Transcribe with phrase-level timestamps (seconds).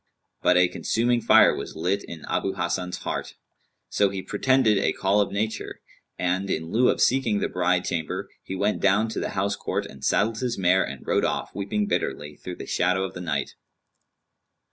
[0.41, 3.35] But a consuming fire was lit in Abu Hasan's heart;
[3.87, 5.79] so he pretended a call of nature;
[6.17, 9.85] and, in lieu of seeking the bride chamber, he went down to the house court
[9.85, 13.53] and saddled his mare and rode off, weeping bitterly, through the shadow of the night.